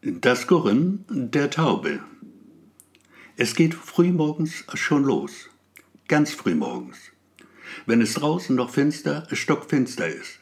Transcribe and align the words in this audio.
Das 0.00 0.46
Gurren 0.46 1.04
der 1.10 1.50
Taube. 1.50 1.98
Es 3.36 3.56
geht 3.56 3.74
frühmorgens 3.74 4.62
schon 4.74 5.02
los. 5.02 5.50
Ganz 6.06 6.30
frühmorgens. 6.30 6.98
Wenn 7.84 8.00
es 8.00 8.14
draußen 8.14 8.54
noch 8.54 8.70
finster, 8.70 9.26
stockfinster 9.32 10.06
ist. 10.06 10.38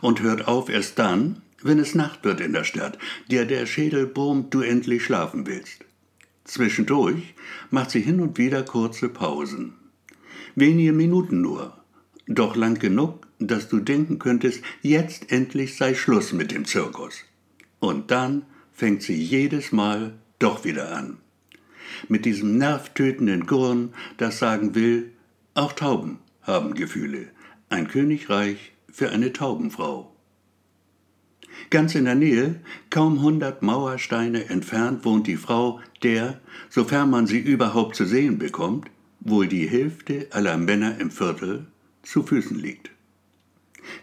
Und 0.00 0.20
hört 0.20 0.46
auf 0.46 0.68
erst 0.68 0.96
dann, 1.00 1.42
wenn 1.60 1.80
es 1.80 1.96
Nacht 1.96 2.22
wird 2.22 2.40
in 2.40 2.52
der 2.52 2.62
Stadt, 2.62 2.98
dir 3.28 3.46
der 3.46 3.66
Schädel 3.66 4.06
brummt, 4.06 4.54
du 4.54 4.60
endlich 4.60 5.02
schlafen 5.04 5.44
willst. 5.44 5.84
Zwischendurch 6.44 7.34
macht 7.70 7.90
sie 7.90 8.00
hin 8.00 8.20
und 8.20 8.38
wieder 8.38 8.62
kurze 8.62 9.08
Pausen. 9.08 9.72
Wenige 10.54 10.92
Minuten 10.92 11.40
nur, 11.40 11.76
doch 12.28 12.54
lang 12.54 12.78
genug, 12.78 13.26
dass 13.40 13.68
du 13.68 13.80
denken 13.80 14.20
könntest, 14.20 14.62
jetzt 14.82 15.32
endlich 15.32 15.76
sei 15.76 15.96
Schluss 15.96 16.32
mit 16.32 16.52
dem 16.52 16.64
Zirkus. 16.64 17.24
Und 17.80 18.12
dann 18.12 18.46
fängt 18.82 19.04
sie 19.04 19.14
jedes 19.14 19.70
Mal 19.70 20.12
doch 20.40 20.64
wieder 20.64 20.92
an. 20.92 21.18
Mit 22.08 22.24
diesem 22.24 22.58
nervtötenden 22.58 23.46
Gurren, 23.46 23.94
das 24.16 24.40
sagen 24.40 24.74
will, 24.74 25.12
auch 25.54 25.72
Tauben 25.72 26.18
haben 26.42 26.74
Gefühle. 26.74 27.28
Ein 27.68 27.86
Königreich 27.86 28.72
für 28.90 29.10
eine 29.10 29.32
Taubenfrau. 29.32 30.12
Ganz 31.70 31.94
in 31.94 32.06
der 32.06 32.16
Nähe, 32.16 32.56
kaum 32.90 33.22
hundert 33.22 33.62
Mauersteine 33.62 34.46
entfernt, 34.46 35.04
wohnt 35.04 35.28
die 35.28 35.36
Frau, 35.36 35.78
der, 36.02 36.40
sofern 36.68 37.08
man 37.08 37.28
sie 37.28 37.38
überhaupt 37.38 37.94
zu 37.94 38.04
sehen 38.04 38.38
bekommt, 38.38 38.90
wohl 39.20 39.46
die 39.46 39.68
Hälfte 39.68 40.26
aller 40.32 40.56
Männer 40.56 40.98
im 40.98 41.12
Viertel 41.12 41.68
zu 42.02 42.24
Füßen 42.24 42.58
liegt. 42.58 42.90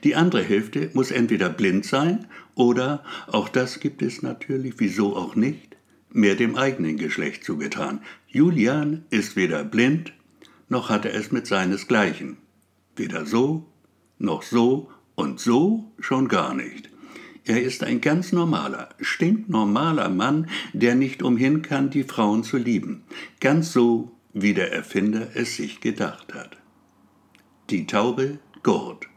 Die 0.03 0.15
andere 0.15 0.43
Hälfte 0.43 0.89
muss 0.93 1.11
entweder 1.11 1.49
blind 1.49 1.85
sein 1.85 2.27
oder, 2.55 3.03
auch 3.27 3.49
das 3.49 3.79
gibt 3.79 4.01
es 4.01 4.21
natürlich, 4.21 4.75
wieso 4.77 5.15
auch 5.15 5.35
nicht, 5.35 5.77
mehr 6.11 6.35
dem 6.35 6.55
eigenen 6.55 6.97
Geschlecht 6.97 7.43
zugetan. 7.43 8.01
Julian 8.27 9.05
ist 9.09 9.35
weder 9.35 9.63
blind, 9.63 10.13
noch 10.67 10.89
hat 10.89 11.05
er 11.05 11.13
es 11.13 11.31
mit 11.31 11.47
seinesgleichen. 11.47 12.37
Weder 12.95 13.25
so, 13.25 13.65
noch 14.17 14.43
so 14.43 14.89
und 15.15 15.39
so 15.39 15.91
schon 15.99 16.27
gar 16.27 16.53
nicht. 16.53 16.89
Er 17.45 17.63
ist 17.63 17.83
ein 17.83 18.01
ganz 18.01 18.31
normaler, 18.31 18.89
stinknormaler 19.01 20.09
Mann, 20.09 20.47
der 20.73 20.95
nicht 20.95 21.23
umhin 21.23 21.63
kann, 21.63 21.89
die 21.89 22.03
Frauen 22.03 22.43
zu 22.43 22.57
lieben. 22.57 23.03
Ganz 23.39 23.73
so, 23.73 24.11
wie 24.33 24.53
der 24.53 24.71
Erfinder 24.71 25.29
es 25.33 25.55
sich 25.55 25.81
gedacht 25.81 26.33
hat. 26.35 26.57
Die 27.69 27.87
Taube 27.87 28.37
gurt. 28.61 29.08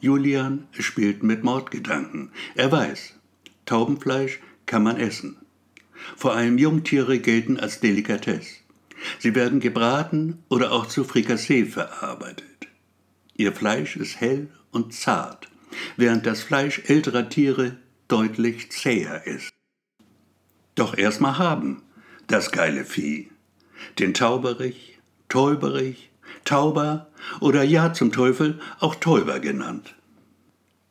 Julian 0.00 0.68
spielt 0.72 1.22
mit 1.22 1.42
Mordgedanken. 1.42 2.30
Er 2.54 2.70
weiß, 2.70 3.14
Taubenfleisch 3.66 4.40
kann 4.66 4.82
man 4.82 4.96
essen. 4.96 5.36
Vor 6.16 6.34
allem 6.34 6.58
Jungtiere 6.58 7.18
gelten 7.18 7.58
als 7.58 7.80
Delikatesse. 7.80 8.58
Sie 9.18 9.34
werden 9.34 9.60
gebraten 9.60 10.42
oder 10.48 10.72
auch 10.72 10.86
zu 10.86 11.04
Frikassee 11.04 11.64
verarbeitet. 11.64 12.68
Ihr 13.36 13.52
Fleisch 13.52 13.96
ist 13.96 14.20
hell 14.20 14.48
und 14.70 14.94
zart, 14.94 15.48
während 15.96 16.26
das 16.26 16.42
Fleisch 16.42 16.82
älterer 16.86 17.28
Tiere 17.28 17.76
deutlich 18.08 18.70
zäher 18.70 19.26
ist. 19.26 19.52
Doch 20.74 20.96
erstmal 20.96 21.38
haben, 21.38 21.82
das 22.26 22.52
geile 22.52 22.84
Vieh. 22.84 23.30
Den 23.98 24.14
Tauberich, 24.14 24.98
Täuberich, 25.28 26.10
Tauber 26.44 27.08
oder 27.40 27.62
ja 27.62 27.92
zum 27.92 28.12
Teufel 28.12 28.60
auch 28.80 28.94
Täuber 28.94 29.40
genannt. 29.40 29.94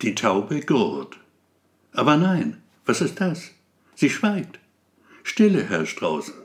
Die 0.02 0.16
Taube 0.16 0.62
gurt. 0.62 1.18
Aber 1.92 2.18
nein, 2.18 2.58
was 2.86 3.02
ist 3.02 3.20
das? 3.20 3.52
Sie 3.96 4.10
schweigt. 4.10 4.60
Stille 5.24 5.64
herrscht 5.64 6.02
draußen. 6.02 6.36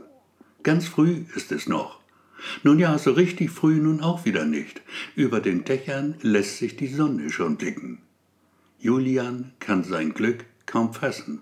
Ganz 0.62 0.86
früh 0.86 1.24
ist 1.34 1.52
es 1.52 1.68
noch. 1.68 2.00
Nun 2.62 2.78
ja, 2.78 2.98
so 2.98 3.12
richtig 3.12 3.50
früh 3.50 3.76
nun 3.76 4.00
auch 4.00 4.24
wieder 4.24 4.44
nicht. 4.44 4.80
Über 5.14 5.40
den 5.40 5.64
Dächern 5.64 6.16
lässt 6.22 6.58
sich 6.58 6.76
die 6.76 6.88
Sonne 6.88 7.30
schon 7.30 7.56
blicken. 7.56 7.98
Julian 8.78 9.52
kann 9.60 9.84
sein 9.84 10.12
Glück 10.12 10.44
kaum 10.66 10.92
fassen. 10.92 11.40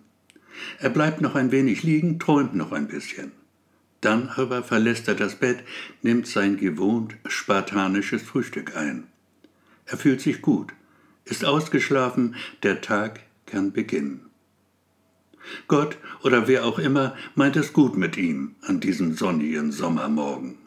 Er 0.78 0.90
bleibt 0.90 1.20
noch 1.20 1.34
ein 1.34 1.52
wenig 1.52 1.82
liegen, 1.82 2.18
träumt 2.18 2.54
noch 2.54 2.72
ein 2.72 2.88
bisschen. 2.88 3.32
Dann 4.00 4.28
aber 4.28 4.62
verlässt 4.62 5.08
er 5.08 5.14
das 5.14 5.34
Bett, 5.34 5.62
nimmt 6.02 6.26
sein 6.26 6.56
gewohnt 6.56 7.16
spartanisches 7.26 8.22
Frühstück 8.22 8.76
ein. 8.76 9.06
Er 9.86 9.98
fühlt 9.98 10.20
sich 10.20 10.40
gut, 10.40 10.72
ist 11.24 11.44
ausgeschlafen, 11.44 12.36
der 12.62 12.80
Tag 12.80 13.20
kann 13.46 13.72
beginnen. 13.72 14.30
Gott 15.68 15.98
oder 16.22 16.48
wer 16.48 16.64
auch 16.64 16.78
immer 16.78 17.16
meint 17.34 17.56
es 17.56 17.72
gut 17.72 17.96
mit 17.96 18.16
ihm 18.16 18.54
an 18.62 18.80
diesem 18.80 19.14
sonnigen 19.14 19.72
Sommermorgen. 19.72 20.58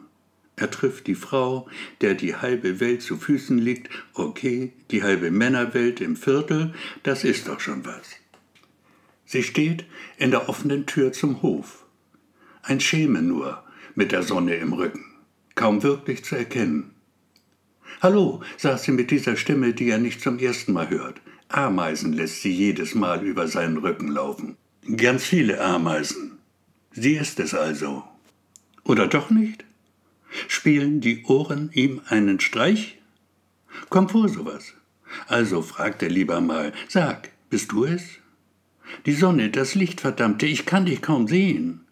Er 0.56 0.70
trifft 0.70 1.06
die 1.08 1.16
Frau, 1.16 1.68
der 2.00 2.14
die 2.14 2.36
halbe 2.36 2.78
Welt 2.78 3.02
zu 3.02 3.16
Füßen 3.16 3.58
liegt, 3.58 3.90
okay, 4.14 4.72
die 4.90 5.02
halbe 5.02 5.30
Männerwelt 5.30 6.00
im 6.00 6.16
Viertel, 6.16 6.74
das 7.02 7.24
ist 7.24 7.48
doch 7.48 7.58
schon 7.58 7.84
was. 7.84 8.08
Sie 9.24 9.42
steht 9.42 9.84
in 10.16 10.30
der 10.30 10.48
offenen 10.48 10.86
Tür 10.86 11.12
zum 11.12 11.42
Hof. 11.42 11.83
Ein 12.66 12.80
Scheme 12.80 13.20
nur, 13.20 13.62
mit 13.94 14.10
der 14.10 14.22
Sonne 14.22 14.54
im 14.54 14.72
Rücken, 14.72 15.04
kaum 15.54 15.82
wirklich 15.82 16.24
zu 16.24 16.34
erkennen. 16.34 16.92
Hallo, 18.00 18.42
sagt 18.56 18.80
sie 18.80 18.92
mit 18.92 19.10
dieser 19.10 19.36
Stimme, 19.36 19.74
die 19.74 19.90
er 19.90 19.98
nicht 19.98 20.22
zum 20.22 20.38
ersten 20.38 20.72
Mal 20.72 20.88
hört. 20.88 21.20
Ameisen 21.48 22.14
lässt 22.14 22.40
sie 22.40 22.50
jedes 22.50 22.94
Mal 22.94 23.22
über 23.22 23.48
seinen 23.48 23.76
Rücken 23.76 24.08
laufen. 24.08 24.56
Ganz 24.96 25.24
viele 25.24 25.60
Ameisen. 25.60 26.38
Sie 26.90 27.16
ist 27.16 27.38
es 27.38 27.52
also. 27.52 28.02
Oder 28.84 29.08
doch 29.08 29.28
nicht? 29.28 29.64
Spielen 30.48 31.02
die 31.02 31.22
Ohren 31.24 31.70
ihm 31.74 32.00
einen 32.08 32.40
Streich? 32.40 32.98
Kommt 33.90 34.12
vor 34.12 34.30
sowas. 34.30 34.72
Also 35.26 35.60
fragt 35.60 36.02
er 36.02 36.08
lieber 36.08 36.40
mal, 36.40 36.72
sag, 36.88 37.30
bist 37.50 37.72
du 37.72 37.84
es? 37.84 38.04
Die 39.04 39.12
Sonne, 39.12 39.50
das 39.50 39.74
Licht, 39.74 40.00
verdammte, 40.00 40.46
ich 40.46 40.64
kann 40.64 40.86
dich 40.86 41.02
kaum 41.02 41.28
sehen. 41.28 41.83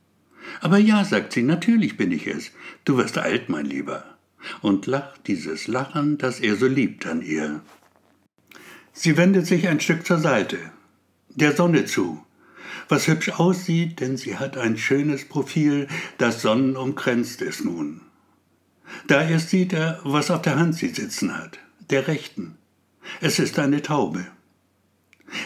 Aber 0.61 0.79
ja, 0.79 1.05
sagt 1.05 1.33
sie, 1.33 1.43
natürlich 1.43 1.97
bin 1.97 2.13
ich 2.13 2.27
es. 2.27 2.51
Du 2.85 2.97
wirst 2.97 3.19
alt, 3.19 3.49
mein 3.49 3.67
Lieber 3.67 4.13
und 4.61 4.87
lacht 4.87 5.27
dieses 5.27 5.67
Lachen, 5.67 6.19
das 6.19 6.41
er 6.41 6.57
so 6.57 6.67
liebt 6.67 7.07
an 7.07 7.23
ihr. 7.23 7.61
Sie 8.93 9.17
wendet 9.17 9.47
sich 9.47 9.69
ein 9.69 9.81
Stück 9.81 10.07
zur 10.07 10.19
Seite, 10.19 10.59
der 11.31 11.57
Sonne 11.57 11.87
zu, 11.87 12.25
was 12.89 13.07
hübsch 13.07 13.31
aussieht, 13.31 14.01
denn 14.01 14.17
sie 14.17 14.37
hat 14.37 14.59
ein 14.59 14.77
schönes 14.77 15.25
Profil, 15.25 15.89
das 16.19 16.43
sonnenumkränzt 16.43 17.41
ist 17.41 17.65
nun. 17.65 18.03
Da 19.07 19.27
erst 19.27 19.51
sieht 19.51 19.73
er, 19.73 20.01
was 20.05 20.31
auf 20.31 20.43
der 20.43 20.57
Hand 20.57 20.75
sie 20.75 20.89
sitzen 20.89 21.37
hat, 21.37 21.59
der 21.91 22.09
rechten. 22.09 22.59
Es 23.21 23.39
ist 23.39 23.59
eine 23.59 23.81
Taube. 23.81 24.27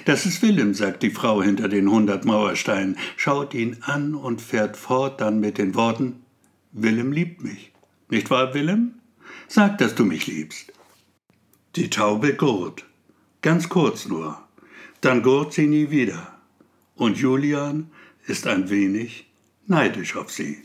Das 0.06 0.24
ist 0.24 0.40
Willem, 0.40 0.72
sagt 0.72 1.02
die 1.02 1.10
Frau 1.10 1.42
hinter 1.42 1.68
den 1.68 1.90
hundert 1.90 2.24
Mauersteinen, 2.24 2.96
schaut 3.16 3.54
ihn 3.54 3.78
an 3.80 4.14
und 4.14 4.40
fährt 4.40 4.76
fort 4.76 5.20
dann 5.20 5.40
mit 5.40 5.58
den 5.58 5.74
Worten 5.74 6.22
Willem 6.70 7.10
liebt 7.10 7.42
mich. 7.42 7.72
Nicht 8.08 8.30
wahr, 8.30 8.54
Willem? 8.54 9.00
Sag, 9.48 9.78
dass 9.78 9.96
du 9.96 10.04
mich 10.04 10.28
liebst. 10.28 10.72
Die 11.74 11.90
Taube 11.90 12.34
gurt. 12.34 12.84
Ganz 13.42 13.68
kurz 13.68 14.06
nur. 14.06 14.40
Dann 15.00 15.22
gurt 15.22 15.54
sie 15.54 15.66
nie 15.66 15.90
wieder. 15.90 16.38
Und 16.94 17.18
Julian 17.18 17.90
ist 18.26 18.46
ein 18.46 18.70
wenig 18.70 19.26
neidisch 19.66 20.14
auf 20.14 20.30
sie. 20.30 20.62